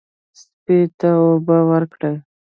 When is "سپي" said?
0.39-0.77